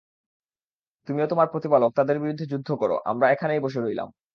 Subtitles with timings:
[1.07, 4.09] তুমি ও তোমার প্রতিপালক তাদের বিরুদ্ধে যুদ্ধ কর, আমরা এখানেই বসে রইলাম।